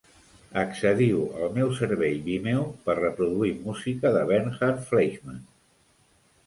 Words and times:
Accediu 0.61 1.19
al 1.41 1.53
meu 1.57 1.69
servei 1.81 2.17
Vimeo 2.29 2.65
per 2.89 2.97
reproduir 3.01 3.53
música 3.69 4.15
de 4.19 4.27
Bernhard 4.35 4.83
Fleischmann. 4.91 5.43